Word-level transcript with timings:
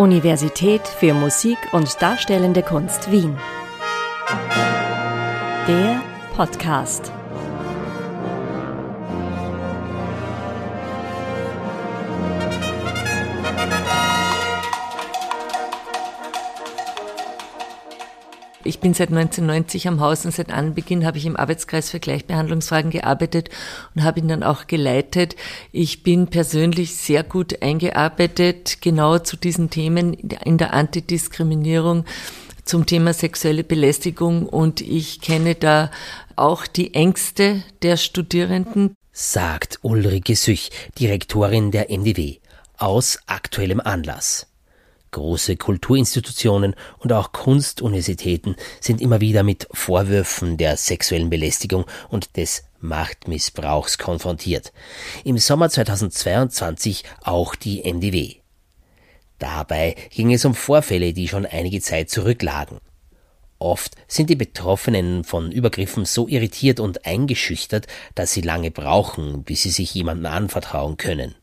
Universität 0.00 0.88
für 0.88 1.12
Musik 1.12 1.58
und 1.72 2.00
Darstellende 2.00 2.62
Kunst 2.62 3.12
Wien. 3.12 3.36
Der 5.68 6.00
Podcast. 6.34 7.12
Ich 18.62 18.78
bin 18.78 18.92
seit 18.92 19.08
1990 19.08 19.88
am 19.88 20.00
Haus 20.00 20.26
und 20.26 20.34
seit 20.34 20.52
Anbeginn 20.52 21.06
habe 21.06 21.16
ich 21.16 21.24
im 21.24 21.36
Arbeitskreis 21.36 21.88
für 21.90 21.98
Gleichbehandlungsfragen 21.98 22.90
gearbeitet 22.90 23.48
und 23.94 24.04
habe 24.04 24.20
ihn 24.20 24.28
dann 24.28 24.42
auch 24.42 24.66
geleitet. 24.66 25.34
Ich 25.72 26.02
bin 26.02 26.26
persönlich 26.26 26.94
sehr 26.94 27.22
gut 27.22 27.62
eingearbeitet, 27.62 28.82
genau 28.82 29.18
zu 29.18 29.38
diesen 29.38 29.70
Themen 29.70 30.12
in 30.12 30.58
der 30.58 30.74
Antidiskriminierung 30.74 32.04
zum 32.66 32.84
Thema 32.84 33.14
sexuelle 33.14 33.64
Belästigung 33.64 34.46
und 34.46 34.82
ich 34.82 35.22
kenne 35.22 35.54
da 35.54 35.90
auch 36.36 36.66
die 36.66 36.92
Ängste 36.92 37.62
der 37.80 37.96
Studierenden. 37.96 38.94
Sagt 39.10 39.78
Ulrike 39.82 40.36
Süch, 40.36 40.70
Direktorin 40.98 41.70
der 41.70 41.90
MDW, 41.90 42.36
aus 42.76 43.18
aktuellem 43.26 43.80
Anlass. 43.80 44.49
Große 45.12 45.56
Kulturinstitutionen 45.56 46.76
und 46.98 47.12
auch 47.12 47.32
Kunstuniversitäten 47.32 48.56
sind 48.80 49.00
immer 49.00 49.20
wieder 49.20 49.42
mit 49.42 49.66
Vorwürfen 49.72 50.56
der 50.56 50.76
sexuellen 50.76 51.30
Belästigung 51.30 51.84
und 52.08 52.36
des 52.36 52.64
Machtmissbrauchs 52.80 53.98
konfrontiert. 53.98 54.72
Im 55.24 55.38
Sommer 55.38 55.68
2022 55.68 57.04
auch 57.22 57.54
die 57.54 57.82
MDW. 57.82 58.36
Dabei 59.38 59.96
ging 60.10 60.32
es 60.32 60.44
um 60.44 60.54
Vorfälle, 60.54 61.12
die 61.12 61.26
schon 61.26 61.46
einige 61.46 61.80
Zeit 61.80 62.10
zurücklagen. 62.10 62.78
Oft 63.58 63.96
sind 64.06 64.30
die 64.30 64.36
Betroffenen 64.36 65.24
von 65.24 65.52
Übergriffen 65.52 66.04
so 66.04 66.28
irritiert 66.28 66.80
und 66.80 67.04
eingeschüchtert, 67.04 67.86
dass 68.14 68.32
sie 68.32 68.40
lange 68.40 68.70
brauchen, 68.70 69.42
bis 69.42 69.62
sie 69.62 69.70
sich 69.70 69.92
jemandem 69.92 70.32
anvertrauen 70.32 70.96
können. 70.96 71.34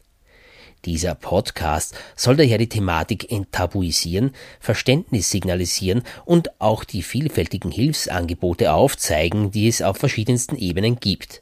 Dieser 0.87 1.15
Podcast 1.15 1.95
soll 2.15 2.37
daher 2.37 2.57
die 2.57 2.69
Thematik 2.69 3.29
enttabuisieren, 3.29 4.31
Verständnis 4.61 5.29
signalisieren 5.29 6.03
und 6.23 6.61
auch 6.61 6.85
die 6.85 7.03
vielfältigen 7.03 7.71
Hilfsangebote 7.71 8.71
aufzeigen, 8.71 9.51
die 9.51 9.67
es 9.67 9.81
auf 9.81 9.97
verschiedensten 9.97 10.55
Ebenen 10.55 11.01
gibt. 11.01 11.41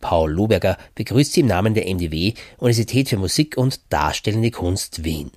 Paul 0.00 0.32
Loberger 0.32 0.78
begrüßt 0.96 1.32
Sie 1.32 1.42
im 1.42 1.46
Namen 1.46 1.74
der 1.74 1.86
MDW 1.86 2.34
Universität 2.58 3.08
für 3.08 3.18
Musik 3.18 3.56
und 3.56 3.92
Darstellende 3.92 4.50
Kunst 4.50 5.04
Wien. 5.04 5.30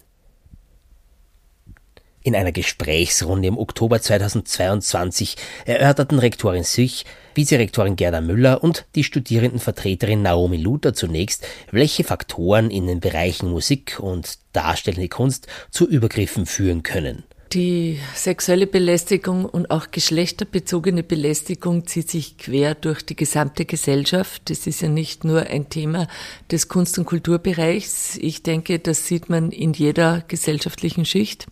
In 2.25 2.37
einer 2.37 2.53
Gesprächsrunde 2.53 3.49
im 3.49 3.57
Oktober 3.57 4.01
2022 4.01 5.35
erörterten 5.65 6.19
Rektorin 6.19 6.63
Süch, 6.63 7.03
Vizerektorin 7.35 7.97
Gerda 7.97 8.21
Müller 8.21 8.63
und 8.63 8.85
die 8.95 9.03
Studierendenvertreterin 9.03 10.21
Naomi 10.21 10.55
Luther 10.55 10.93
zunächst, 10.93 11.45
welche 11.71 12.05
Faktoren 12.05 12.71
in 12.71 12.87
den 12.87 13.01
Bereichen 13.01 13.51
Musik 13.51 13.99
und 13.99 14.37
darstellende 14.53 15.09
Kunst 15.09 15.47
zu 15.69 15.85
Übergriffen 15.85 16.45
führen 16.45 16.81
können. 16.81 17.23
Die 17.51 17.99
sexuelle 18.15 18.67
Belästigung 18.67 19.43
und 19.45 19.69
auch 19.69 19.91
geschlechterbezogene 19.91 21.03
Belästigung 21.03 21.85
zieht 21.85 22.09
sich 22.09 22.37
quer 22.37 22.73
durch 22.73 23.03
die 23.03 23.17
gesamte 23.17 23.65
Gesellschaft. 23.65 24.49
Das 24.49 24.65
ist 24.65 24.81
ja 24.81 24.87
nicht 24.87 25.25
nur 25.25 25.41
ein 25.47 25.69
Thema 25.69 26.07
des 26.49 26.69
Kunst- 26.69 26.97
und 26.97 27.05
Kulturbereichs. 27.05 28.17
Ich 28.21 28.43
denke, 28.43 28.79
das 28.79 29.07
sieht 29.07 29.29
man 29.29 29.51
in 29.51 29.73
jeder 29.73 30.23
gesellschaftlichen 30.27 31.05
Schicht. 31.05 31.47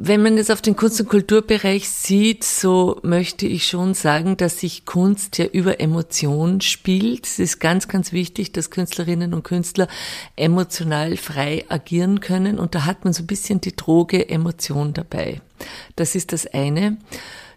Wenn 0.00 0.22
man 0.22 0.38
es 0.38 0.48
auf 0.48 0.62
den 0.62 0.76
Kunst- 0.76 1.00
und 1.00 1.08
Kulturbereich 1.08 1.88
sieht, 1.88 2.44
so 2.44 3.00
möchte 3.02 3.48
ich 3.48 3.66
schon 3.66 3.94
sagen, 3.94 4.36
dass 4.36 4.60
sich 4.60 4.84
Kunst 4.84 5.38
ja 5.38 5.46
über 5.46 5.80
Emotion 5.80 6.60
spielt. 6.60 7.26
Es 7.26 7.40
ist 7.40 7.58
ganz, 7.58 7.88
ganz 7.88 8.12
wichtig, 8.12 8.52
dass 8.52 8.70
Künstlerinnen 8.70 9.34
und 9.34 9.42
Künstler 9.42 9.88
emotional 10.36 11.16
frei 11.16 11.64
agieren 11.68 12.20
können. 12.20 12.60
Und 12.60 12.76
da 12.76 12.84
hat 12.84 13.02
man 13.02 13.12
so 13.12 13.24
ein 13.24 13.26
bisschen 13.26 13.60
die 13.60 13.74
Droge 13.74 14.28
Emotion 14.28 14.94
dabei. 14.94 15.40
Das 15.96 16.14
ist 16.14 16.32
das 16.32 16.46
eine. 16.46 16.98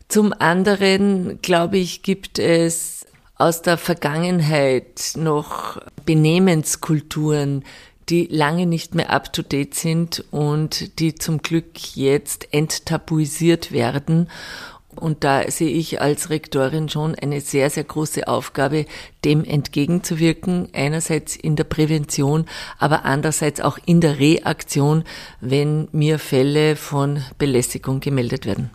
Zum 0.08 0.34
anderen, 0.34 1.40
glaube 1.44 1.78
ich, 1.78 2.02
gibt 2.02 2.40
es 2.40 3.06
aus 3.36 3.62
der 3.62 3.78
Vergangenheit 3.78 5.14
noch 5.16 5.80
Benehmenskulturen, 6.08 7.64
die 8.10 8.28
lange 8.30 8.66
nicht 8.66 8.96
mehr 8.96 9.12
up-to-date 9.12 9.74
sind 9.76 10.24
und 10.32 11.00
die 11.00 11.16
zum 11.16 11.42
Glück 11.42 11.96
jetzt 11.96 12.54
enttabuisiert 12.54 13.72
werden. 13.72 14.28
Und 14.96 15.24
da 15.24 15.50
sehe 15.50 15.70
ich 15.70 16.02
als 16.02 16.30
Rektorin 16.30 16.90
schon 16.90 17.16
eine 17.16 17.40
sehr, 17.40 17.70
sehr 17.70 17.86
große 17.86 18.28
Aufgabe, 18.28 18.86
dem 19.24 19.46
entgegenzuwirken. 19.46 20.68
Einerseits 20.74 21.38
in 21.38 21.56
der 21.56 21.64
Prävention, 21.64 22.46
aber 22.78 23.06
andererseits 23.06 23.62
auch 23.62 23.78
in 23.86 24.02
der 24.02 24.20
Reaktion, 24.20 25.06
wenn 25.40 25.88
mir 25.94 26.20
Fälle 26.20 26.76
von 26.76 27.24
Belästigung 27.38 28.02
gemeldet 28.02 28.46
werden. 28.46 28.72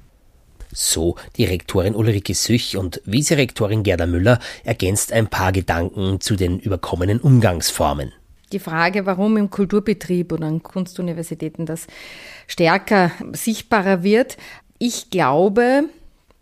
So 0.73 1.17
die 1.37 1.45
Rektorin 1.45 1.95
Ulrike 1.95 2.35
Süch 2.35 2.77
und 2.77 3.01
Vizerektorin 3.05 3.83
Gerda 3.83 4.07
Müller 4.07 4.41
ergänzt 4.65 5.13
ein 5.13 5.29
paar 5.29 5.53
Gedanken 5.53 6.21
zu 6.21 6.37
den 6.37 6.59
überkommenen 6.59 7.21
Umgangsformen 7.21 8.13
die 8.53 8.59
Frage, 8.59 9.07
warum 9.07 9.37
im 9.37 9.51
Kulturbetrieb 9.51 10.33
oder 10.33 10.47
an 10.47 10.63
Kunstuniversitäten 10.63 11.67
das 11.67 11.87
stärker 12.47 13.11
sichtbarer 13.33 14.03
wird. 14.03 14.37
Ich 14.79 15.11
glaube, 15.11 15.85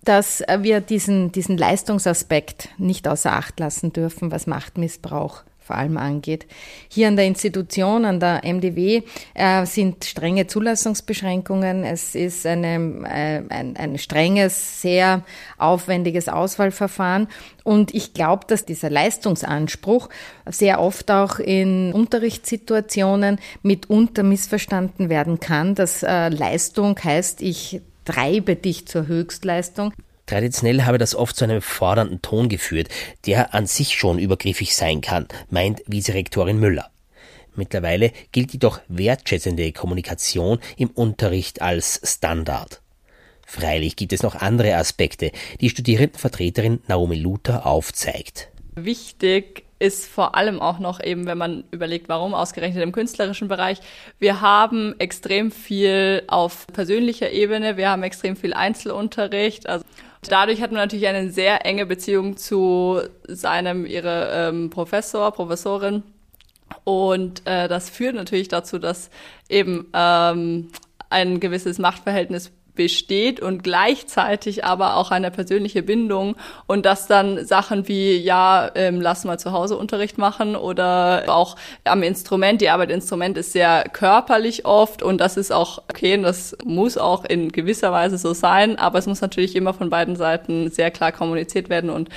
dass 0.04 0.43
wir 0.59 0.81
diesen, 0.81 1.32
diesen 1.32 1.56
Leistungsaspekt 1.56 2.69
nicht 2.78 3.09
außer 3.09 3.32
Acht 3.32 3.59
lassen 3.59 3.93
dürfen, 3.93 4.31
was 4.31 4.47
Machtmissbrauch 4.47 5.44
vor 5.64 5.76
allem 5.76 5.97
angeht. 5.97 6.47
Hier 6.88 7.08
an 7.08 7.16
der 7.16 7.25
Institution, 7.25 8.04
an 8.04 8.20
der 8.20 8.44
MDW, 8.44 9.02
äh, 9.32 9.64
sind 9.64 10.04
strenge 10.04 10.47
Zulassungsbeschränkungen. 10.47 11.84
Es 11.84 12.14
ist 12.14 12.47
eine, 12.47 12.76
äh, 13.06 13.42
ein, 13.48 13.76
ein 13.76 13.98
strenges, 13.98 14.82
sehr 14.82 15.22
aufwendiges 15.56 16.28
Auswahlverfahren. 16.28 17.28
Und 17.62 17.94
ich 17.94 18.12
glaube, 18.12 18.44
dass 18.47 18.66
dieser 18.66 18.91
Leistungsanspruch 18.91 20.10
sehr 20.44 20.80
oft 20.80 21.10
auch 21.10 21.38
in 21.38 21.94
Unterrichtssituationen 21.94 23.38
mitunter 23.62 24.22
missverstanden 24.22 25.08
werden 25.08 25.41
kann, 25.41 25.75
dass 25.75 26.02
äh, 26.02 26.28
Leistung 26.28 26.98
heißt, 27.02 27.41
ich 27.41 27.81
treibe 28.04 28.54
dich 28.54 28.86
zur 28.86 29.06
Höchstleistung. 29.06 29.94
Traditionell 30.27 30.83
habe 30.83 30.99
das 30.99 31.15
oft 31.15 31.37
zu 31.37 31.45
einem 31.45 31.61
fordernden 31.61 32.23
Ton 32.23 32.49
geführt, 32.49 32.89
der 33.27 33.55
an 33.55 33.67
sich 33.67 33.95
schon 33.95 34.19
übergriffig 34.19 34.75
sein 34.75 35.01
kann, 35.01 35.29
meint 35.51 35.83
Vizerektorin 35.87 36.59
Müller. 36.59 36.91
Mittlerweile 37.57 38.11
gilt 38.33 38.53
jedoch 38.53 38.81
wertschätzende 38.89 39.73
Kommunikation 39.73 40.59
im 40.77 40.91
Unterricht 40.91 41.62
als 41.62 42.01
Standard. 42.03 42.81
Freilich 43.47 43.97
gibt 43.97 44.12
es 44.12 44.23
noch 44.23 44.35
andere 44.35 44.75
Aspekte, 44.77 45.31
die 45.61 45.71
Studierendenvertreterin 45.71 46.81
Naomi 46.89 47.17
Luther 47.17 47.67
aufzeigt. 47.67 48.49
Wichtig 48.75 49.65
ist 49.79 50.06
vor 50.06 50.35
allem 50.35 50.61
auch 50.61 50.79
noch 50.79 51.03
eben, 51.03 51.27
wenn 51.27 51.39
man 51.39 51.65
überlegt, 51.71 52.09
warum 52.09 52.35
ausgerechnet 52.35 52.83
im 52.83 52.93
künstlerischen 52.93 53.49
Bereich. 53.49 53.81
Wir 54.19 54.41
haben 54.41 54.99
extrem 54.99 55.51
viel 55.51 56.23
auf 56.27 56.67
persönlicher 56.69 57.31
Ebene, 57.31 57.77
wir 57.77 57.91
haben 57.91 58.03
extrem 58.03 58.35
viel 58.35 58.55
Einzelunterricht. 58.55 59.69
Also 59.69 59.85
Dadurch 60.29 60.61
hat 60.61 60.73
man 60.73 60.81
natürlich 60.81 61.06
eine 61.06 61.31
sehr 61.31 61.65
enge 61.67 61.87
Beziehung 61.87 62.37
zu 62.37 63.00
seinem, 63.26 63.87
ihre 63.87 64.31
ähm, 64.32 64.71
Professor, 64.71 65.31
Professorin. 65.32 66.03
Und 66.85 67.47
äh, 67.47 67.69
das 67.69 67.91
führt 67.91 68.15
natürlich 68.15 68.49
dazu, 68.49 68.79
dass 68.79 69.11
eben 69.49 69.87
ähm, 69.94 70.71
ein 71.11 71.41
gewisses 71.41 71.79
Machtverhältnis 71.79 72.50
besteht 72.75 73.41
und 73.41 73.62
gleichzeitig 73.62 74.65
aber 74.65 74.97
auch 74.97 75.11
eine 75.11 75.31
persönliche 75.31 75.82
Bindung 75.82 76.37
und 76.67 76.87
dass 76.87 77.06
dann 77.06 77.47
Sachen 77.47 77.88
wie 77.88 78.17
ja 78.17 78.71
ähm, 78.75 79.00
lass 79.00 79.25
mal 79.25 79.38
zu 79.38 79.53
Hause 79.53 79.76
Unterricht 79.76 80.19
machen 80.19 80.56
oder 80.56 81.25
auch 81.29 81.56
am 81.85 82.03
Instrument 82.03 82.61
die 82.61 82.71
Arbeit 82.71 82.91
Instrument 82.91 83.38
ist 83.38 83.53
sehr 83.53 83.85
körperlich 83.93 84.65
oft 84.65 85.03
und 85.03 85.19
das 85.19 85.37
ist 85.37 85.53
auch 85.53 85.79
okay 85.88 86.17
und 86.17 86.23
das 86.23 86.56
muss 86.65 86.99
auch 86.99 87.25
in 87.25 87.53
gewisser 87.53 87.93
Weise 87.93 88.19
so 88.19 88.32
sein 88.35 88.79
aber 88.79 88.99
es 88.99 89.06
muss 89.06 89.20
natürlich 89.20 89.56
immer 89.56 89.75
von 89.75 89.91
beiden 89.91 90.17
Seiten 90.17 90.70
sehr 90.70 90.91
klar 90.91 91.12
kommuniziert 91.12 91.69
werden 91.69 91.91
und 91.91 92.09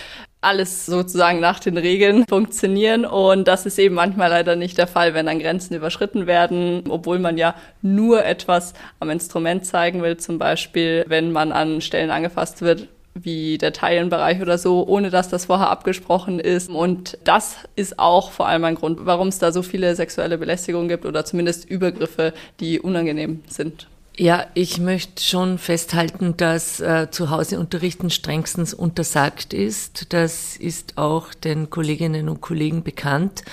alles 0.41 0.85
sozusagen 0.85 1.39
nach 1.39 1.59
den 1.59 1.77
Regeln 1.77 2.25
funktionieren. 2.27 3.05
Und 3.05 3.47
das 3.47 3.65
ist 3.65 3.79
eben 3.79 3.95
manchmal 3.95 4.29
leider 4.29 4.55
nicht 4.55 4.77
der 4.77 4.87
Fall, 4.87 5.13
wenn 5.13 5.25
dann 5.25 5.39
Grenzen 5.39 5.75
überschritten 5.75 6.27
werden, 6.27 6.83
obwohl 6.89 7.19
man 7.19 7.37
ja 7.37 7.55
nur 7.81 8.23
etwas 8.23 8.73
am 8.99 9.09
Instrument 9.09 9.65
zeigen 9.65 10.01
will. 10.01 10.17
Zum 10.17 10.37
Beispiel, 10.37 11.05
wenn 11.07 11.31
man 11.31 11.51
an 11.51 11.81
Stellen 11.81 12.11
angefasst 12.11 12.61
wird, 12.61 12.87
wie 13.23 13.57
der 13.57 13.73
Teilenbereich 13.73 14.41
oder 14.41 14.57
so, 14.57 14.85
ohne 14.87 15.09
dass 15.09 15.29
das 15.29 15.45
vorher 15.45 15.69
abgesprochen 15.69 16.39
ist. 16.39 16.69
Und 16.69 17.17
das 17.23 17.57
ist 17.75 17.97
auch 17.99 18.31
vor 18.31 18.47
allem 18.47 18.63
ein 18.63 18.75
Grund, 18.75 18.99
warum 19.05 19.29
es 19.29 19.39
da 19.39 19.51
so 19.51 19.63
viele 19.63 19.95
sexuelle 19.95 20.37
Belästigungen 20.37 20.87
gibt 20.87 21.05
oder 21.05 21.25
zumindest 21.25 21.69
Übergriffe, 21.69 22.33
die 22.59 22.79
unangenehm 22.79 23.43
sind. 23.47 23.87
Ja, 24.19 24.47
ich 24.55 24.79
möchte 24.79 25.21
schon 25.21 25.59
festhalten, 25.59 26.35
dass 26.37 26.79
äh, 26.79 27.11
Zuhauseunterrichten 27.11 28.09
strengstens 28.09 28.73
untersagt 28.73 29.53
ist. 29.53 30.11
Das 30.11 30.57
ist 30.57 30.97
auch 30.97 31.35
den 31.35 31.69
Kolleginnen 31.69 32.27
und 32.27 32.41
Kollegen 32.41 32.81
bekannt. 32.81 33.43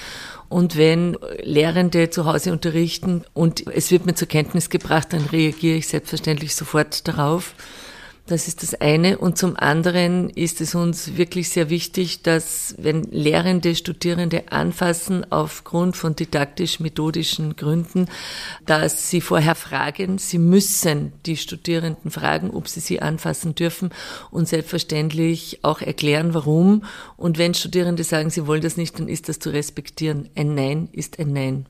Und 0.49 0.77
wenn 0.77 1.19
Lehrende 1.43 2.09
zu 2.09 2.25
Hause 2.25 2.51
unterrichten 2.53 3.25
und 3.35 3.67
es 3.67 3.91
wird 3.91 4.07
mir 4.07 4.15
zur 4.15 4.29
Kenntnis 4.29 4.71
gebracht, 4.71 5.13
dann 5.13 5.27
reagiere 5.27 5.77
ich 5.77 5.89
selbstverständlich 5.89 6.55
sofort 6.55 7.07
darauf. 7.09 7.55
Das 8.27 8.49
ist 8.49 8.63
das 8.63 8.75
eine. 8.75 9.19
Und 9.19 9.37
zum 9.37 9.55
anderen 9.55 10.31
ist 10.31 10.63
es 10.63 10.75
uns 10.75 11.19
wirklich 11.19 11.51
sehr 11.51 11.69
wichtig, 11.69 12.23
dass 12.23 12.75
wenn 12.79 13.03
Lehrende 13.11 13.75
Studierende 13.75 14.51
anfassen 14.51 15.31
aufgrund 15.31 15.95
von 15.95 16.17
didaktisch-methodischen 16.17 17.55
Gründen, 17.57 18.07
dass 18.65 19.11
sie 19.11 19.21
vorher 19.21 19.55
fragen, 19.55 20.17
sie 20.17 20.39
müssen 20.39 21.13
die 21.27 21.37
Studierenden 21.37 22.11
fragen, 22.11 22.51
ob 22.51 22.67
sie 22.69 22.81
sie 22.81 23.03
anfassen 23.03 23.55
dürfen 23.55 23.91
und 24.31 24.49
selbstverständlich 24.49 25.59
auch 25.63 25.83
erklären, 25.83 26.33
warum. 26.33 26.85
Und 27.19 27.37
wenn 27.37 27.53
Studierende 27.53 28.05
sagen, 28.05 28.31
sie 28.31 28.47
wollen 28.47 28.63
das 28.63 28.79
nicht, 28.79 28.99
dann 28.99 29.09
ist 29.09 29.29
das 29.29 29.39
zu 29.39 29.51
respektieren. 29.51 30.31
Ein 30.35 30.55
Nein 30.55 30.89
ist 30.93 31.19
ein 31.19 31.35
Nein. 31.35 31.67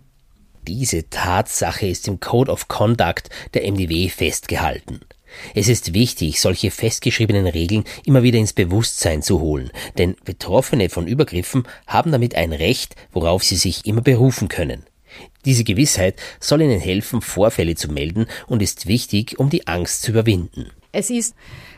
Diese 0.69 1.11
Tatsache 1.11 1.89
ist 1.89 2.07
im 2.07 2.21
Code 2.21 2.53
of 2.53 2.69
Conduct 2.69 3.29
der 3.55 3.71
MDW 3.71 4.09
festgehalten. 4.09 5.01
Es 5.55 5.69
ist 5.69 5.95
wichtig, 5.95 6.41
solche 6.41 6.71
festgeschriebenen 6.71 7.47
Regeln 7.47 7.85
immer 8.05 8.23
wieder 8.23 8.39
ins 8.39 8.53
Bewusstsein 8.53 9.23
zu 9.23 9.41
holen, 9.41 9.71
denn 9.99 10.17
Betroffene 10.25 10.89
von 10.89 11.07
Übergriffen 11.07 11.65
haben 11.87 12.13
damit 12.13 12.35
ein 12.35 12.53
Recht, 12.53 12.97
worauf 13.13 13.43
sie 13.43 13.57
sich 13.57 13.87
immer 13.87 14.03
berufen 14.03 14.49
können. 14.49 14.85
Diese 15.45 15.65
Gewissheit 15.65 16.17
soll 16.41 16.63
ihnen 16.63 16.81
helfen, 16.81 17.21
Vorfälle 17.21 17.75
zu 17.75 17.89
melden 17.89 18.27
und 18.47 18.63
ist 18.63 18.87
wichtig, 18.87 19.39
um 19.39 19.51
die 19.51 19.67
Angst 19.67 20.03
zu 20.03 20.11
überwinden. 20.11 20.71
Es 20.93 21.11
ist 21.11 21.35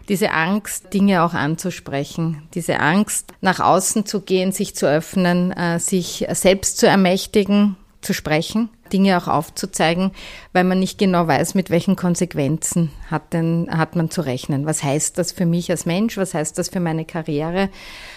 diese 0.08 0.30
Angst, 0.30 0.92
Dinge 0.94 1.22
auch 1.22 1.34
anzusprechen, 1.34 2.42
diese 2.54 2.80
Angst, 2.80 3.32
nach 3.40 3.60
außen 3.60 4.06
zu 4.06 4.20
gehen, 4.20 4.52
sich 4.52 4.76
zu 4.76 4.88
öffnen, 4.88 5.52
äh, 5.52 5.80
sich 5.80 6.26
selbst 6.30 6.78
zu 6.78 6.86
ermächtigen, 6.86 7.76
zu 8.06 8.14
sprechen, 8.14 8.70
Dinge 8.92 9.18
auch 9.18 9.26
aufzuzeigen, 9.26 10.12
weil 10.52 10.62
man 10.62 10.78
nicht 10.78 10.96
genau 10.96 11.26
weiß, 11.26 11.54
mit 11.54 11.70
welchen 11.70 11.96
Konsequenzen 11.96 12.92
hat, 13.10 13.32
denn, 13.32 13.68
hat 13.68 13.96
man 13.96 14.10
zu 14.10 14.20
rechnen. 14.20 14.64
Was 14.64 14.84
heißt 14.84 15.18
das 15.18 15.32
für 15.32 15.44
mich 15.44 15.70
als 15.70 15.86
Mensch? 15.86 16.16
Was 16.16 16.32
heißt 16.32 16.56
das 16.56 16.68
für 16.68 16.78
meine 16.78 17.04
Karriere? 17.04 17.68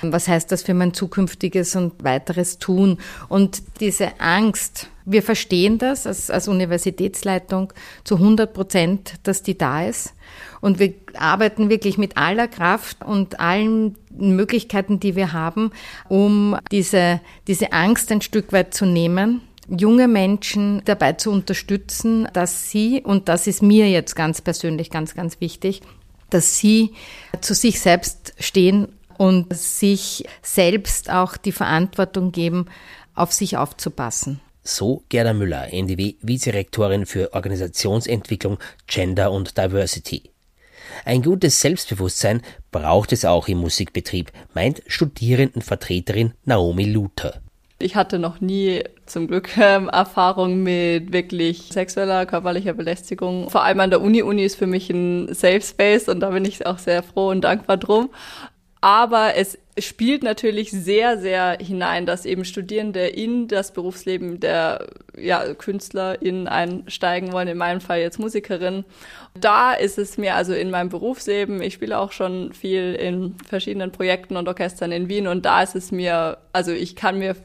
Was 0.04 0.28
heißt 0.28 0.52
das 0.52 0.62
für 0.62 0.76
mein 0.76 0.94
zukünftiges 0.94 1.76
und 1.76 2.04
weiteres 2.04 2.60
Tun? 2.60 3.00
Und 3.30 3.64
diese 3.80 4.20
Angst, 4.20 4.90
wir 5.06 5.24
verstehen 5.24 5.80
das 5.80 6.06
als, 6.06 6.30
als 6.30 6.48
Universitätsleitung 6.48 7.74
zu 8.04 8.16
100 8.16 8.54
Prozent, 8.54 9.14
dass 9.24 9.42
die 9.42 9.58
da 9.58 9.84
ist. 9.84 10.14
Und 10.62 10.78
wir 10.78 10.94
arbeiten 11.16 11.70
wirklich 11.70 11.98
mit 11.98 12.16
aller 12.18 12.48
Kraft 12.48 13.04
und 13.04 13.40
allen 13.40 13.98
Möglichkeiten, 14.12 15.00
die 15.00 15.16
wir 15.16 15.34
haben, 15.34 15.72
um 16.10 16.58
diese, 16.72 17.22
diese 17.48 17.72
Angst 17.72 18.12
ein 18.12 18.22
Stück 18.22 18.52
weit 18.52 18.74
zu 18.74 18.86
nehmen 18.86 19.42
junge 19.70 20.08
Menschen 20.08 20.82
dabei 20.86 21.14
zu 21.14 21.32
unterstützen, 21.32 22.28
dass 22.34 22.70
sie, 22.70 23.02
und 23.04 23.30
das 23.30 23.48
ist 23.48 23.62
mir 23.62 23.90
jetzt 23.90 24.16
ganz 24.16 24.42
persönlich 24.42 24.90
ganz, 24.90 25.16
ganz 25.16 25.40
wichtig, 25.40 25.82
dass 26.30 26.58
sie 26.58 26.94
zu 27.42 27.54
sich 27.54 27.80
selbst 27.80 28.34
stehen 28.40 28.88
und 29.18 29.54
sich 29.56 30.26
selbst 30.42 31.10
auch 31.10 31.38
die 31.38 31.52
Verantwortung 31.52 32.32
geben, 32.32 32.68
auf 33.16 33.34
sich 33.34 33.58
aufzupassen. 33.58 34.40
So 34.64 35.04
Gerda 35.10 35.34
Müller, 35.34 35.74
NDW 35.74 36.16
Vizerektorin 36.22 37.06
für 37.06 37.34
Organisationsentwicklung, 37.34 38.60
Gender 38.88 39.32
und 39.32 39.58
Diversity. 39.58 40.32
Ein 41.06 41.22
gutes 41.22 41.60
Selbstbewusstsein 41.60 42.42
braucht 42.72 43.12
es 43.12 43.26
auch 43.26 43.48
im 43.48 43.60
Musikbetrieb, 43.60 44.32
meint 44.54 44.82
Studierendenvertreterin 44.88 46.34
Naomi 46.46 46.86
Luther. 46.86 47.42
Ich 47.82 47.96
hatte 47.96 48.20
noch 48.20 48.42
nie 48.42 48.84
zum 49.06 49.28
Glück 49.28 49.58
ähm, 49.58 49.90
Erfahrung 49.90 50.62
mit 50.62 51.14
wirklich 51.14 51.70
sexueller, 51.72 52.26
körperlicher 52.26 52.74
Belästigung. 52.74 53.50
Vor 53.50 53.64
allem 53.64 53.80
an 53.80 53.90
der 53.90 54.02
Uni. 54.02 54.22
Uni 54.22 54.44
ist 54.44 54.58
für 54.58 54.68
mich 54.68 54.90
ein 54.90 55.34
Safe 55.34 55.62
Space 55.62 56.10
und 56.10 56.20
da 56.20 56.32
bin 56.32 56.46
ich 56.46 56.66
auch 56.66 56.78
sehr 56.78 57.04
froh 57.04 57.30
und 57.30 57.42
dankbar 57.42 57.78
drum. 57.78 58.10
Aber 58.82 59.36
es 59.36 59.58
spielt 59.78 60.24
natürlich 60.24 60.72
sehr, 60.72 61.18
sehr 61.18 61.58
hinein, 61.60 62.06
dass 62.06 62.26
eben 62.26 62.46
Studierende 62.46 63.08
in 63.08 63.50
das 63.50 63.74
Berufsleben 63.74 64.40
der 64.40 64.88
ja, 65.18 65.54
KünstlerInnen 65.54 66.48
einsteigen 66.48 67.34
wollen, 67.34 67.50
in 67.50 67.58
meinem 67.58 67.82
Fall 67.82 68.00
jetzt 68.00 68.20
Musikerin. 68.20 68.86
Da 69.40 69.74
ist 69.74 69.98
es 69.98 70.18
mir 70.18 70.36
also 70.36 70.54
in 70.54 70.70
meinem 70.70 70.90
Berufsleben, 70.90 71.62
ich 71.62 71.74
spiele 71.74 72.00
auch 72.00 72.14
schon 72.14 72.54
viel 72.54 72.96
in 72.96 73.36
verschiedenen 73.48 73.92
Projekten 73.92 74.38
und 74.38 74.48
Orchestern 74.48 74.94
in 74.94 75.10
Wien 75.10 75.28
und 75.28 75.46
da 75.46 75.62
ist 75.62 75.76
es 75.76 75.92
mir, 75.92 76.38
also 76.54 76.72
ich 76.72 76.96
kann 76.96 77.20
mir 77.20 77.36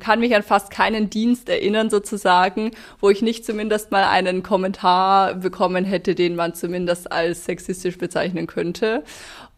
kann 0.00 0.20
mich 0.20 0.34
an 0.34 0.42
fast 0.42 0.70
keinen 0.70 1.10
Dienst 1.10 1.48
erinnern 1.48 1.90
sozusagen, 1.90 2.72
wo 3.00 3.10
ich 3.10 3.22
nicht 3.22 3.44
zumindest 3.44 3.90
mal 3.90 4.04
einen 4.04 4.42
Kommentar 4.42 5.34
bekommen 5.34 5.84
hätte, 5.84 6.14
den 6.14 6.36
man 6.36 6.54
zumindest 6.54 7.10
als 7.10 7.44
sexistisch 7.44 7.98
bezeichnen 7.98 8.46
könnte. 8.46 9.04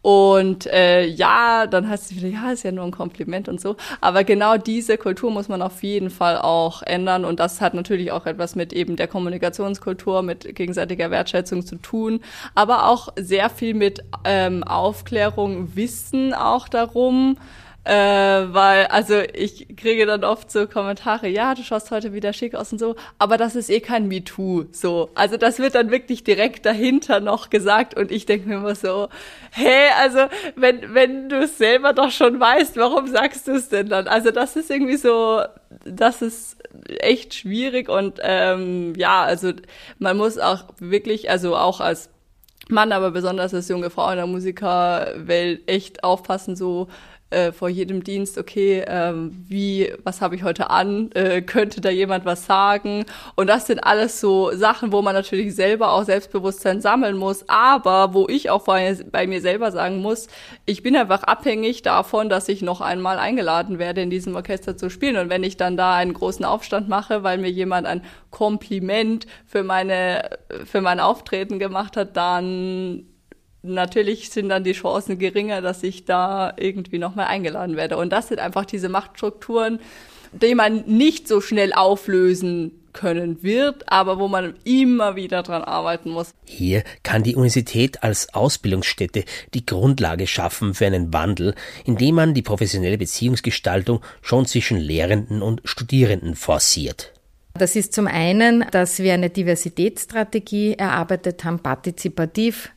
Und 0.01 0.65
äh, 0.65 1.05
ja, 1.05 1.67
dann 1.67 1.87
heißt 1.87 2.11
es 2.11 2.17
wieder, 2.17 2.27
ja, 2.27 2.51
ist 2.51 2.63
ja 2.63 2.71
nur 2.71 2.85
ein 2.85 2.91
Kompliment 2.91 3.47
und 3.47 3.61
so. 3.61 3.75
Aber 3.99 4.23
genau 4.23 4.57
diese 4.57 4.97
Kultur 4.97 5.29
muss 5.29 5.47
man 5.47 5.61
auf 5.61 5.83
jeden 5.83 6.09
Fall 6.09 6.37
auch 6.39 6.81
ändern. 6.81 7.23
Und 7.23 7.39
das 7.39 7.61
hat 7.61 7.75
natürlich 7.75 8.11
auch 8.11 8.25
etwas 8.25 8.55
mit 8.55 8.73
eben 8.73 8.95
der 8.95 9.07
Kommunikationskultur, 9.07 10.23
mit 10.23 10.55
gegenseitiger 10.55 11.11
Wertschätzung 11.11 11.65
zu 11.65 11.75
tun. 11.75 12.21
Aber 12.55 12.87
auch 12.87 13.09
sehr 13.15 13.49
viel 13.51 13.75
mit 13.75 14.03
ähm, 14.25 14.63
Aufklärung, 14.63 15.75
Wissen 15.75 16.33
auch 16.33 16.67
darum. 16.67 17.37
Äh, 17.83 17.93
weil, 17.93 18.85
also 18.87 19.21
ich 19.33 19.75
kriege 19.75 20.05
dann 20.05 20.23
oft 20.23 20.51
so 20.51 20.67
Kommentare, 20.67 21.27
ja, 21.27 21.55
du 21.55 21.63
schaust 21.63 21.89
heute 21.89 22.13
wieder 22.13 22.31
schick 22.31 22.53
aus 22.53 22.71
und 22.71 22.77
so, 22.77 22.95
aber 23.17 23.37
das 23.37 23.55
ist 23.55 23.71
eh 23.71 23.79
kein 23.79 24.07
MeToo. 24.07 24.65
So. 24.71 25.09
Also 25.15 25.37
das 25.37 25.57
wird 25.57 25.73
dann 25.73 25.89
wirklich 25.89 26.23
direkt 26.23 26.67
dahinter 26.67 27.19
noch 27.21 27.49
gesagt 27.49 27.97
und 27.97 28.11
ich 28.11 28.27
denke 28.27 28.47
mir 28.47 28.57
immer 28.57 28.75
so, 28.75 29.09
hey, 29.49 29.89
also 29.99 30.19
wenn, 30.55 30.93
wenn 30.93 31.27
du 31.29 31.39
es 31.39 31.57
selber 31.57 31.93
doch 31.93 32.11
schon 32.11 32.39
weißt, 32.39 32.77
warum 32.77 33.07
sagst 33.07 33.47
du 33.47 33.53
es 33.53 33.69
denn 33.69 33.89
dann? 33.89 34.07
Also 34.07 34.29
das 34.29 34.55
ist 34.55 34.69
irgendwie 34.69 34.97
so, 34.97 35.41
das 35.83 36.21
ist 36.21 36.57
echt 36.99 37.33
schwierig 37.33 37.89
und 37.89 38.19
ähm, 38.21 38.93
ja, 38.95 39.23
also 39.23 39.53
man 39.97 40.17
muss 40.17 40.37
auch 40.37 40.65
wirklich, 40.77 41.31
also 41.31 41.55
auch 41.55 41.79
als 41.79 42.11
Mann, 42.69 42.91
aber 42.91 43.11
besonders 43.11 43.53
als 43.53 43.67
junge 43.69 43.89
Frau 43.89 44.09
in 44.11 44.17
der 44.17 44.27
Musikerwelt 44.27 45.67
echt 45.67 46.03
aufpassen, 46.03 46.55
so 46.55 46.87
äh, 47.31 47.51
vor 47.51 47.69
jedem 47.69 48.03
Dienst, 48.03 48.37
okay, 48.37 48.83
ähm, 48.87 49.45
wie, 49.47 49.93
was 50.03 50.21
habe 50.21 50.35
ich 50.35 50.43
heute 50.43 50.69
an? 50.69 51.11
Äh, 51.13 51.41
könnte 51.41 51.81
da 51.81 51.89
jemand 51.89 52.25
was 52.25 52.45
sagen? 52.45 53.05
Und 53.35 53.47
das 53.47 53.67
sind 53.67 53.79
alles 53.79 54.19
so 54.19 54.51
Sachen, 54.53 54.91
wo 54.91 55.01
man 55.01 55.15
natürlich 55.15 55.55
selber 55.55 55.93
auch 55.93 56.03
Selbstbewusstsein 56.03 56.81
sammeln 56.81 57.17
muss, 57.17 57.47
aber 57.47 58.13
wo 58.13 58.27
ich 58.27 58.49
auch 58.49 58.65
bei, 58.65 58.97
bei 59.11 59.27
mir 59.27 59.41
selber 59.41 59.71
sagen 59.71 60.01
muss, 60.01 60.27
ich 60.65 60.83
bin 60.83 60.95
einfach 60.95 61.23
abhängig 61.23 61.81
davon, 61.81 62.29
dass 62.29 62.49
ich 62.49 62.61
noch 62.61 62.81
einmal 62.81 63.17
eingeladen 63.17 63.79
werde, 63.79 64.01
in 64.01 64.09
diesem 64.09 64.35
Orchester 64.35 64.77
zu 64.77 64.89
spielen. 64.89 65.17
Und 65.17 65.29
wenn 65.29 65.43
ich 65.43 65.57
dann 65.57 65.77
da 65.77 65.95
einen 65.95 66.13
großen 66.13 66.45
Aufstand 66.45 66.89
mache, 66.89 67.23
weil 67.23 67.37
mir 67.37 67.49
jemand 67.49 67.87
ein 67.87 68.03
Kompliment 68.29 69.25
für 69.45 69.63
meine, 69.63 70.37
für 70.65 70.81
mein 70.81 70.99
Auftreten 70.99 71.59
gemacht 71.59 71.97
hat, 71.97 72.17
dann 72.17 73.05
natürlich 73.63 74.29
sind 74.29 74.49
dann 74.49 74.63
die 74.63 74.73
Chancen 74.73 75.19
geringer, 75.19 75.61
dass 75.61 75.83
ich 75.83 76.05
da 76.05 76.53
irgendwie 76.57 76.97
nochmal 76.97 77.27
eingeladen 77.27 77.75
werde. 77.75 77.97
Und 77.97 78.11
das 78.11 78.27
sind 78.27 78.39
einfach 78.39 78.65
diese 78.65 78.89
Machtstrukturen, 78.89 79.79
die 80.31 80.55
man 80.55 80.83
nicht 80.87 81.27
so 81.27 81.41
schnell 81.41 81.73
auflösen 81.73 82.71
können 82.93 83.41
wird, 83.41 83.89
aber 83.89 84.19
wo 84.19 84.27
man 84.27 84.53
immer 84.63 85.15
wieder 85.15 85.43
dran 85.43 85.63
arbeiten 85.63 86.09
muss. 86.09 86.33
Hier 86.45 86.83
kann 87.03 87.23
die 87.23 87.35
Universität 87.35 88.03
als 88.03 88.33
Ausbildungsstätte 88.33 89.23
die 89.53 89.65
Grundlage 89.65 90.27
schaffen 90.27 90.73
für 90.73 90.87
einen 90.87 91.13
Wandel, 91.13 91.55
indem 91.85 92.15
man 92.15 92.33
die 92.33 92.41
professionelle 92.41 92.97
Beziehungsgestaltung 92.97 94.01
schon 94.21 94.45
zwischen 94.45 94.77
Lehrenden 94.77 95.41
und 95.41 95.61
Studierenden 95.63 96.35
forciert. 96.35 97.13
Das 97.53 97.75
ist 97.75 97.93
zum 97.93 98.07
einen, 98.07 98.65
dass 98.71 98.99
wir 98.99 99.13
eine 99.13 99.29
Diversitätsstrategie 99.29 100.73
erarbeitet 100.73 101.43
haben, 101.43 101.59
partizipativ 101.59 102.71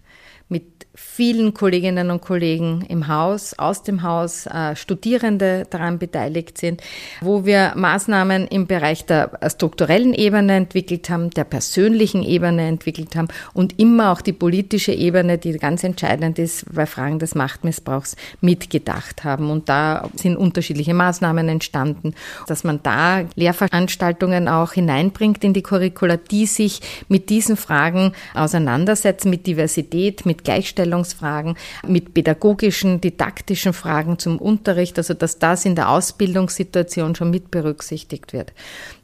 mit 0.48 0.83
vielen 0.94 1.54
Kolleginnen 1.54 2.10
und 2.12 2.20
Kollegen 2.20 2.84
im 2.88 3.08
Haus, 3.08 3.58
aus 3.58 3.82
dem 3.82 4.04
Haus, 4.04 4.46
äh, 4.46 4.76
Studierende 4.76 5.66
daran 5.68 5.98
beteiligt 5.98 6.56
sind, 6.58 6.82
wo 7.20 7.44
wir 7.44 7.72
Maßnahmen 7.74 8.46
im 8.46 8.68
Bereich 8.68 9.04
der 9.04 9.32
strukturellen 9.48 10.14
Ebene 10.14 10.54
entwickelt 10.54 11.10
haben, 11.10 11.30
der 11.30 11.44
persönlichen 11.44 12.22
Ebene 12.22 12.68
entwickelt 12.68 13.16
haben 13.16 13.26
und 13.54 13.78
immer 13.80 14.12
auch 14.12 14.20
die 14.20 14.32
politische 14.32 14.92
Ebene, 14.92 15.36
die 15.36 15.52
ganz 15.58 15.82
entscheidend 15.82 16.38
ist 16.38 16.72
bei 16.72 16.86
Fragen 16.86 17.18
des 17.18 17.34
Machtmissbrauchs, 17.34 18.14
mitgedacht 18.40 19.24
haben. 19.24 19.50
Und 19.50 19.68
da 19.68 20.08
sind 20.14 20.36
unterschiedliche 20.36 20.94
Maßnahmen 20.94 21.48
entstanden, 21.48 22.14
dass 22.46 22.62
man 22.62 22.80
da 22.84 23.24
Lehrveranstaltungen 23.34 24.46
auch 24.46 24.72
hineinbringt 24.72 25.42
in 25.42 25.54
die 25.54 25.62
Curricula, 25.62 26.18
die 26.18 26.46
sich 26.46 26.80
mit 27.08 27.30
diesen 27.30 27.56
Fragen 27.56 28.12
auseinandersetzen, 28.34 29.30
mit 29.30 29.48
Diversität, 29.48 30.24
mit 30.24 30.44
Gleichstellung 30.44 30.83
Fragestellungsfragen, 30.84 31.56
mit 31.86 32.14
pädagogischen, 32.14 33.00
didaktischen 33.00 33.72
Fragen 33.72 34.18
zum 34.18 34.38
Unterricht, 34.38 34.98
also 34.98 35.14
dass 35.14 35.38
das 35.38 35.64
in 35.64 35.74
der 35.74 35.88
Ausbildungssituation 35.88 37.14
schon 37.14 37.30
mit 37.30 37.50
berücksichtigt 37.50 38.32
wird. 38.32 38.52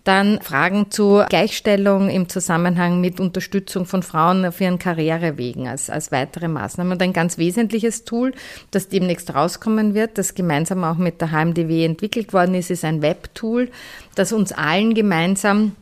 Dann 0.05 0.41
Fragen 0.41 0.91
zu 0.91 1.23
Gleichstellung 1.29 2.09
im 2.09 2.29
Zusammenhang 2.29 3.01
mit 3.01 3.21
Unterstützung 3.21 3.85
von 3.85 4.03
Frauen 4.03 4.47
auf 4.47 4.61
ihren 4.61 4.79
Karrierewegen 4.79 5.69
als, 5.69 5.91
als 5.91 6.11
weitere 6.11 6.49
Maßnahme. 6.49 6.93
Und 6.93 7.03
ein 7.03 7.13
ganz 7.13 7.37
wesentliches 7.37 8.05
Tool, 8.05 8.33
das 8.71 8.89
demnächst 8.89 9.35
rauskommen 9.35 9.95
wird, 9.95 10.17
das 10.17 10.35
gemeinsam 10.35 10.85
auch 10.85 10.97
mit 10.97 11.21
der 11.21 11.33
HMDW 11.33 11.85
entwickelt 11.85 12.33
worden 12.33 12.55
ist, 12.55 12.71
ist 12.71 12.85
ein 12.85 13.03
Webtool, 13.03 13.71
das 14.15 14.33
uns 14.33 14.53
allen 14.53 14.95
gemeinsam 14.95 15.73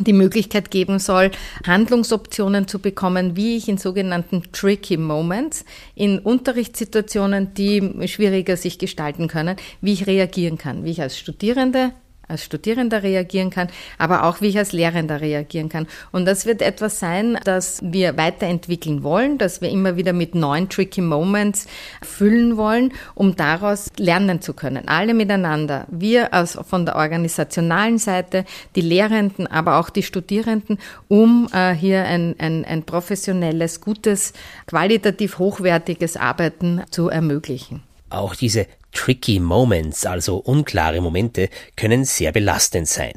die 0.00 0.12
Möglichkeit 0.12 0.70
geben 0.70 0.98
soll, 0.98 1.30
Handlungsoptionen 1.66 2.66
zu 2.66 2.78
bekommen, 2.78 3.36
wie 3.36 3.56
ich 3.56 3.68
in 3.68 3.78
sogenannten 3.78 4.44
tricky 4.52 4.96
moments, 4.96 5.64
in 5.94 6.18
Unterrichtssituationen, 6.18 7.54
die 7.54 8.08
schwieriger 8.08 8.56
sich 8.56 8.78
gestalten 8.78 9.28
können, 9.28 9.56
wie 9.80 9.92
ich 9.92 10.06
reagieren 10.06 10.56
kann, 10.56 10.84
wie 10.84 10.90
ich 10.90 11.02
als 11.02 11.18
Studierende 11.18 11.92
als 12.32 12.44
Studierender 12.44 13.02
reagieren 13.02 13.50
kann, 13.50 13.68
aber 13.98 14.24
auch 14.24 14.40
wie 14.40 14.48
ich 14.48 14.58
als 14.58 14.72
Lehrender 14.72 15.20
reagieren 15.20 15.68
kann. 15.68 15.86
Und 16.10 16.24
das 16.24 16.46
wird 16.46 16.62
etwas 16.62 16.98
sein, 16.98 17.38
das 17.44 17.80
wir 17.82 18.16
weiterentwickeln 18.16 19.02
wollen, 19.02 19.38
das 19.38 19.60
wir 19.60 19.70
immer 19.70 19.96
wieder 19.96 20.12
mit 20.12 20.34
neuen 20.34 20.68
tricky 20.68 21.00
Moments 21.00 21.66
füllen 22.02 22.56
wollen, 22.56 22.92
um 23.14 23.36
daraus 23.36 23.90
lernen 23.96 24.40
zu 24.40 24.54
können. 24.54 24.88
Alle 24.88 25.14
miteinander. 25.14 25.86
Wir 25.90 26.34
aus, 26.34 26.58
von 26.68 26.84
der 26.86 26.96
organisationalen 26.96 27.98
Seite, 27.98 28.44
die 28.74 28.80
Lehrenden, 28.80 29.46
aber 29.46 29.78
auch 29.78 29.90
die 29.90 30.02
Studierenden, 30.02 30.78
um 31.08 31.48
äh, 31.52 31.72
hier 31.74 32.04
ein, 32.04 32.34
ein, 32.38 32.64
ein 32.64 32.82
professionelles, 32.82 33.80
gutes, 33.80 34.32
qualitativ 34.66 35.38
hochwertiges 35.38 36.16
Arbeiten 36.16 36.82
zu 36.90 37.08
ermöglichen. 37.08 37.82
Auch 38.10 38.34
diese 38.34 38.66
Tricky 38.92 39.40
Moments, 39.40 40.06
also 40.06 40.36
unklare 40.36 41.00
Momente, 41.00 41.48
können 41.76 42.04
sehr 42.04 42.32
belastend 42.32 42.88
sein. 42.88 43.14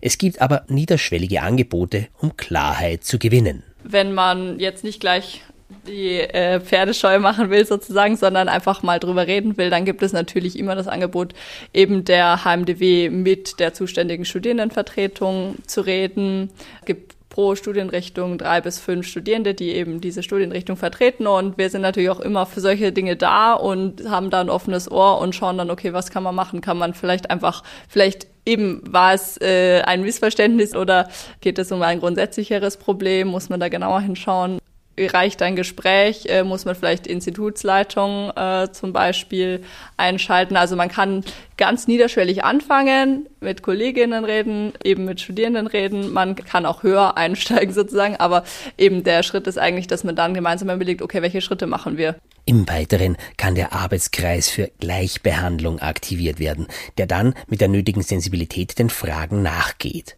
Es 0.00 0.18
gibt 0.18 0.40
aber 0.40 0.64
niederschwellige 0.68 1.42
Angebote, 1.42 2.08
um 2.18 2.36
Klarheit 2.36 3.04
zu 3.04 3.18
gewinnen. 3.18 3.62
Wenn 3.84 4.14
man 4.14 4.58
jetzt 4.58 4.82
nicht 4.84 5.00
gleich 5.00 5.42
die 5.86 6.18
äh, 6.18 6.60
Pferdescheu 6.60 7.18
machen 7.18 7.50
will 7.50 7.64
sozusagen, 7.64 8.16
sondern 8.16 8.48
einfach 8.48 8.82
mal 8.82 8.98
drüber 8.98 9.26
reden 9.26 9.56
will, 9.56 9.70
dann 9.70 9.84
gibt 9.84 10.02
es 10.02 10.12
natürlich 10.12 10.58
immer 10.58 10.74
das 10.74 10.88
Angebot, 10.88 11.34
eben 11.72 12.04
der 12.04 12.44
HMDW 12.44 13.08
mit 13.08 13.60
der 13.60 13.72
zuständigen 13.72 14.24
Studierendenvertretung 14.24 15.56
zu 15.66 15.82
reden. 15.82 16.50
Es 16.80 16.86
gibt 16.86 17.14
pro 17.30 17.54
Studienrichtung 17.54 18.36
drei 18.36 18.60
bis 18.60 18.78
fünf 18.78 19.06
Studierende, 19.06 19.54
die 19.54 19.70
eben 19.70 20.00
diese 20.02 20.22
Studienrichtung 20.22 20.76
vertreten. 20.76 21.26
Und 21.26 21.56
wir 21.56 21.70
sind 21.70 21.80
natürlich 21.80 22.10
auch 22.10 22.20
immer 22.20 22.44
für 22.44 22.60
solche 22.60 22.92
Dinge 22.92 23.16
da 23.16 23.54
und 23.54 24.10
haben 24.10 24.28
da 24.28 24.40
ein 24.40 24.50
offenes 24.50 24.90
Ohr 24.90 25.18
und 25.20 25.34
schauen 25.34 25.56
dann, 25.56 25.70
okay, 25.70 25.94
was 25.94 26.10
kann 26.10 26.22
man 26.22 26.34
machen? 26.34 26.60
Kann 26.60 26.76
man 26.76 26.92
vielleicht 26.92 27.30
einfach, 27.30 27.62
vielleicht 27.88 28.26
eben 28.44 28.82
war 28.86 29.14
es 29.14 29.40
äh, 29.40 29.80
ein 29.82 30.02
Missverständnis 30.02 30.74
oder 30.74 31.08
geht 31.40 31.58
es 31.58 31.72
um 31.72 31.80
ein 31.82 32.00
grundsätzlicheres 32.00 32.76
Problem? 32.76 33.28
Muss 33.28 33.48
man 33.48 33.60
da 33.60 33.68
genauer 33.68 34.00
hinschauen? 34.00 34.58
Reicht 35.06 35.42
ein 35.42 35.56
Gespräch, 35.56 36.26
äh, 36.26 36.42
muss 36.42 36.64
man 36.64 36.74
vielleicht 36.74 37.06
Institutsleitung 37.06 38.30
äh, 38.36 38.68
zum 38.72 38.92
Beispiel 38.92 39.62
einschalten. 39.96 40.56
Also 40.56 40.76
man 40.76 40.88
kann 40.88 41.24
ganz 41.56 41.86
niederschwellig 41.86 42.44
anfangen, 42.44 43.28
mit 43.40 43.62
Kolleginnen 43.62 44.24
reden, 44.24 44.72
eben 44.82 45.04
mit 45.04 45.20
Studierenden 45.20 45.66
reden. 45.66 46.12
Man 46.12 46.34
kann 46.34 46.66
auch 46.66 46.82
höher 46.82 47.16
einsteigen 47.16 47.74
sozusagen, 47.74 48.16
aber 48.16 48.44
eben 48.78 49.04
der 49.04 49.22
Schritt 49.22 49.46
ist 49.46 49.58
eigentlich, 49.58 49.86
dass 49.86 50.04
man 50.04 50.16
dann 50.16 50.34
gemeinsam 50.34 50.70
überlegt, 50.70 51.02
okay, 51.02 51.22
welche 51.22 51.40
Schritte 51.40 51.66
machen 51.66 51.96
wir? 51.96 52.16
Im 52.46 52.68
Weiteren 52.68 53.16
kann 53.36 53.54
der 53.54 53.72
Arbeitskreis 53.72 54.48
für 54.48 54.70
Gleichbehandlung 54.80 55.78
aktiviert 55.78 56.40
werden, 56.40 56.66
der 56.98 57.06
dann 57.06 57.34
mit 57.46 57.60
der 57.60 57.68
nötigen 57.68 58.02
Sensibilität 58.02 58.78
den 58.78 58.90
Fragen 58.90 59.42
nachgeht. 59.42 60.16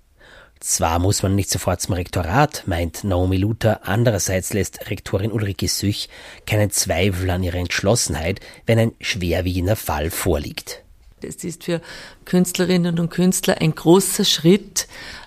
Zwar 0.62 1.00
muss 1.00 1.24
man 1.24 1.34
nicht 1.34 1.50
sofort 1.50 1.80
zum 1.80 1.94
Rektorat, 1.94 2.62
meint 2.66 3.02
Naomi 3.02 3.36
Luther, 3.36 3.80
andererseits 3.82 4.52
lässt 4.52 4.88
Rektorin 4.88 5.32
Ulrike 5.32 5.66
Süch 5.66 6.08
keinen 6.46 6.70
Zweifel 6.70 7.30
an 7.30 7.42
ihrer 7.42 7.58
Entschlossenheit, 7.58 8.38
wenn 8.64 8.78
ein 8.78 8.92
schwerwiegender 9.00 9.74
Fall 9.74 10.08
vorliegt. 10.10 10.84
Es 11.20 11.42
ist 11.42 11.64
für 11.64 11.80
Künstlerinnen 12.24 13.00
und 13.00 13.10
Künstler 13.10 13.60
ein 13.60 13.74
großer 13.74 14.24
Schritt, 14.24 14.86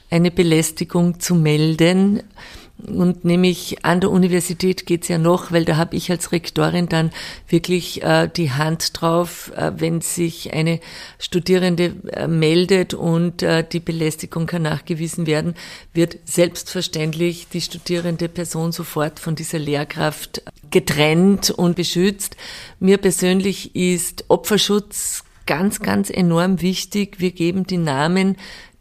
eine 0.09 0.31
Belästigung 0.31 1.19
zu 1.19 1.35
melden, 1.35 2.23
und 2.77 3.23
nämlich 3.23 3.85
an 3.85 4.01
der 4.01 4.11
Universität 4.11 4.85
geht's 4.85 5.07
ja 5.07 5.17
noch, 5.17 5.51
weil 5.51 5.63
da 5.63 5.77
habe 5.77 5.95
ich 5.95 6.11
als 6.11 6.31
Rektorin 6.31 6.87
dann 6.87 7.11
wirklich 7.47 8.03
äh, 8.03 8.27
die 8.27 8.51
Hand 8.51 8.99
drauf, 8.99 9.51
äh, 9.55 9.71
wenn 9.77 10.01
sich 10.01 10.53
eine 10.53 10.81
Studierende 11.17 11.93
äh, 12.11 12.27
meldet 12.27 12.93
und 12.93 13.41
äh, 13.43 13.65
die 13.67 13.79
Belästigung 13.79 14.45
kann 14.45 14.63
nachgewiesen 14.63 15.25
werden, 15.25 15.55
wird 15.93 16.17
selbstverständlich 16.25 17.47
die 17.47 17.61
studierende 17.61 18.27
Person 18.27 18.73
sofort 18.73 19.19
von 19.19 19.35
dieser 19.35 19.59
Lehrkraft 19.59 20.43
getrennt 20.69 21.51
und 21.51 21.77
beschützt. 21.77 22.35
Mir 22.79 22.97
persönlich 22.97 23.73
ist 23.75 24.25
Opferschutz 24.27 25.23
ganz, 25.45 25.79
ganz 25.79 26.09
enorm 26.09 26.61
wichtig. 26.61 27.19
Wir 27.19 27.31
geben 27.31 27.65
die 27.65 27.77
Namen 27.77 28.35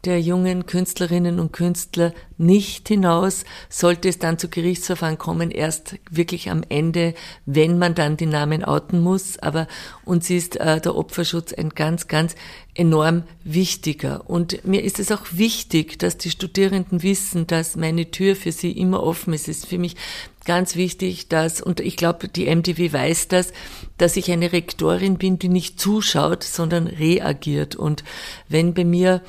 der 0.05 0.21
jungen 0.21 0.65
Künstlerinnen 0.65 1.39
und 1.39 1.51
Künstler 1.51 2.13
nicht 2.37 2.87
hinaus, 2.87 3.45
sollte 3.69 4.09
es 4.09 4.19
dann 4.19 4.37
zu 4.37 4.49
Gerichtsverfahren 4.49 5.17
kommen, 5.17 5.51
erst 5.51 5.95
wirklich 6.09 6.49
am 6.49 6.63
Ende, 6.67 7.13
wenn 7.45 7.77
man 7.77 7.95
dann 7.95 8.17
die 8.17 8.25
Namen 8.25 8.63
outen 8.63 8.99
muss. 8.99 9.39
Aber 9.39 9.67
uns 10.03 10.29
ist 10.29 10.57
äh, 10.57 10.79
der 10.81 10.95
Opferschutz 10.95 11.53
ein 11.53 11.69
ganz, 11.69 12.07
ganz 12.07 12.35
enorm 12.75 13.23
wichtiger. 13.43 14.29
Und 14.29 14.65
mir 14.65 14.83
ist 14.83 14.99
es 14.99 15.11
auch 15.11 15.25
wichtig, 15.31 15.97
dass 15.97 16.17
die 16.17 16.29
Studierenden 16.29 17.03
wissen, 17.03 17.47
dass 17.47 17.75
meine 17.75 18.11
Tür 18.11 18.35
für 18.35 18.51
sie 18.51 18.71
immer 18.71 19.01
offen 19.01 19.33
ist. 19.33 19.47
Es 19.47 19.59
ist 19.59 19.67
für 19.67 19.77
mich 19.77 19.95
ganz 20.43 20.75
wichtig, 20.75 21.29
dass, 21.29 21.61
und 21.61 21.79
ich 21.79 21.95
glaube, 21.95 22.27
die 22.27 22.53
MDW 22.53 22.91
weiß 22.91 23.29
das, 23.29 23.53
dass 23.97 24.17
ich 24.17 24.31
eine 24.31 24.51
Rektorin 24.51 25.17
bin, 25.17 25.39
die 25.39 25.49
nicht 25.49 25.79
zuschaut, 25.79 26.43
sondern 26.43 26.87
reagiert. 26.87 27.75
Und 27.75 28.03
wenn 28.49 28.73
bei 28.73 28.83
mir 28.83 29.21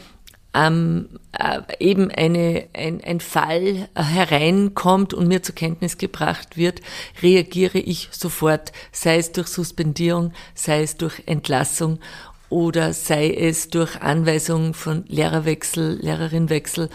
ähm, 0.56 1.08
äh, 1.32 1.60
eben 1.78 2.10
eine, 2.10 2.66
ein, 2.72 3.02
ein 3.04 3.20
Fall 3.20 3.88
hereinkommt 3.94 5.12
und 5.12 5.28
mir 5.28 5.42
zur 5.42 5.54
Kenntnis 5.54 5.98
gebracht 5.98 6.56
wird, 6.56 6.80
reagiere 7.22 7.78
ich 7.78 8.08
sofort, 8.10 8.72
sei 8.90 9.18
es 9.18 9.32
durch 9.32 9.48
Suspendierung, 9.48 10.32
sei 10.54 10.82
es 10.82 10.96
durch 10.96 11.22
Entlassung 11.26 11.98
oder 12.48 12.92
sei 12.92 13.30
es 13.30 13.68
durch 13.68 14.00
Anweisung 14.00 14.72
von 14.72 15.04
Lehrerwechsel, 15.08 15.98
Lehrerinwechsel 16.00 16.88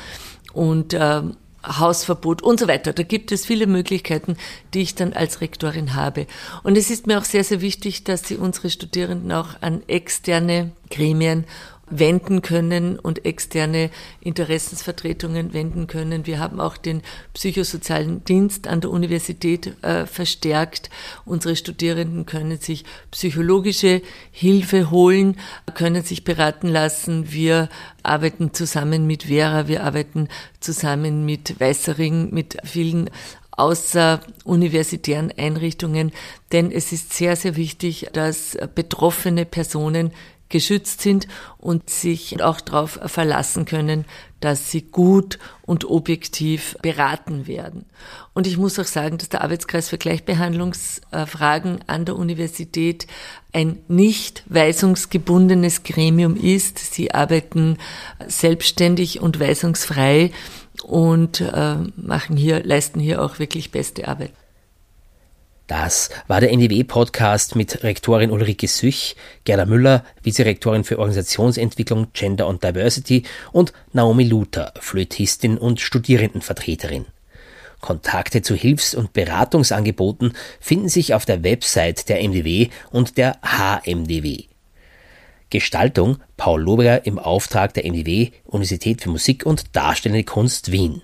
und 0.54 0.94
äh, 0.94 1.22
Hausverbot 1.64 2.42
und 2.42 2.60
so 2.60 2.68
weiter. 2.68 2.94
Da 2.94 3.04
gibt 3.04 3.32
es 3.32 3.46
viele 3.46 3.68
Möglichkeiten, 3.68 4.38
die 4.74 4.82
ich 4.82 4.96
dann 4.96 5.14
als 5.14 5.42
Rektorin 5.42 5.94
habe. 5.94 6.26
Und 6.64 6.76
es 6.76 6.90
ist 6.90 7.06
mir 7.06 7.20
auch 7.20 7.26
sehr, 7.26 7.44
sehr 7.44 7.62
wichtig, 7.62 8.04
dass 8.04 8.28
Sie 8.28 8.38
unsere 8.38 8.72
Studierenden 8.72 9.32
auch 9.32 9.62
an 9.62 9.84
externe 9.88 10.72
Gremien 10.90 11.46
wenden 11.92 12.42
können 12.42 12.98
und 12.98 13.26
externe 13.26 13.92
Interessensvertretungen 14.22 15.54
wenden 15.54 15.88
können. 15.88 16.26
Wir 16.26 16.40
haben 16.40 16.60
auch 16.60 16.78
den 16.78 17.02
psychosozialen 17.34 18.24
Dienst 18.24 18.68
an 18.68 18.82
der 18.82 18.90
Universität 18.90 19.84
äh, 19.84 20.06
verstärkt. 20.06 20.90
Unsere 21.26 21.56
Studierenden 21.56 22.26
können 22.26 22.58
sich 22.58 22.86
psychologische 23.12 24.02
Hilfe 24.32 24.90
holen, 24.90 25.38
können 25.76 26.04
sich 26.04 26.24
beraten 26.24 26.70
lassen. 26.70 27.32
Wir 27.32 27.70
arbeiten 28.04 28.54
zusammen 28.54 29.06
mit 29.06 29.24
Vera, 29.24 29.68
wir 29.68 29.84
arbeiten 29.84 30.30
zusammen 30.60 31.26
mit 31.26 31.60
Weißering, 31.60 32.34
mit 32.34 32.58
vielen 32.64 33.10
außeruniversitären 33.52 35.32
Einrichtungen, 35.38 36.12
denn 36.52 36.72
es 36.72 36.92
ist 36.92 37.14
sehr, 37.14 37.36
sehr 37.36 37.56
wichtig, 37.58 38.08
dass 38.14 38.58
betroffene 38.74 39.46
Personen 39.46 40.12
geschützt 40.52 41.02
sind 41.02 41.28
und 41.58 41.90
sich 41.90 42.42
auch 42.44 42.62
darauf 42.62 43.00
verlassen 43.06 43.66
können, 43.66 44.06
dass 44.40 44.72
sie 44.72 44.82
gut 44.82 45.40
und 45.62 45.86
objektiv 45.86 46.76
beraten 46.82 47.48
werden. 47.48 47.86
Und 48.34 48.48
ich 48.48 48.58
muss 48.58 48.78
auch 48.80 48.86
sagen, 48.86 49.18
dass 49.18 49.30
der 49.30 49.42
Arbeitskreis 49.42 49.90
für 49.90 49.98
Gleichbehandlungsfragen 49.98 51.80
an 51.88 52.06
der 52.06 52.16
Universität 52.16 53.08
ein 53.54 53.80
nicht 53.88 54.44
weisungsgebundenes 54.48 55.84
Gremium 55.84 56.36
ist. 56.36 56.80
Sie 56.80 57.14
arbeiten 57.14 57.78
selbstständig 58.28 59.22
und 59.22 59.40
weisungsfrei 59.40 60.32
und 60.84 61.42
äh, 61.42 61.76
machen 61.96 62.38
hier, 62.38 62.64
leisten 62.64 63.00
hier 63.00 63.22
auch 63.22 63.40
wirklich 63.40 63.72
beste 63.72 64.08
Arbeit. 64.08 64.34
Das 65.72 66.10
war 66.28 66.42
der 66.42 66.52
NDW-Podcast 66.52 67.56
mit 67.56 67.82
Rektorin 67.82 68.30
Ulrike 68.30 68.68
Süch, 68.68 69.16
Gerda 69.46 69.66
Müller, 69.66 70.04
Vizerektorin 70.22 70.84
für 70.84 71.00
Organisationsentwicklung, 71.00 72.08
Gender 72.12 72.48
und 72.48 72.62
Diversity 72.62 73.24
und 73.54 73.72
Naomi 73.94 74.26
Luther, 74.26 74.74
Flötistin 74.82 75.58
und 75.58 75.80
Studierendenvertreterin. 75.80 77.06
Kontakte 77.80 78.42
zu 78.42 78.54
Hilfs- 78.54 78.94
und 78.94 79.14
Beratungsangeboten 79.14 80.34
finden 80.60 80.90
sich 80.90 81.14
auf 81.14 81.24
der 81.24 81.42
Website 81.42 82.10
der 82.10 82.22
MDW 82.22 82.68
und 82.90 83.18
der 83.18 83.38
HMDW. 83.42 84.44
Gestaltung 85.52 86.18
Paul 86.36 86.64
Loberer 86.64 87.06
im 87.06 87.18
Auftrag 87.18 87.74
der 87.76 87.86
MDW 87.86 88.32
Universität 88.44 89.02
für 89.02 89.10
Musik 89.10 89.46
und 89.46 89.74
Darstellende 89.74 90.26
Kunst 90.26 90.74
Wien. 90.74 91.02